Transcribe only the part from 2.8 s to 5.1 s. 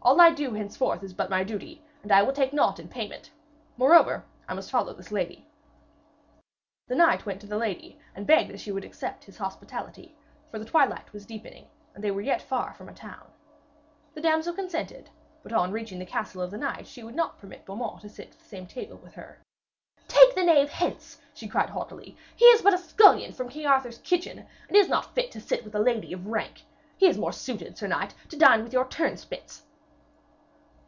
in payment. Moreover, I must follow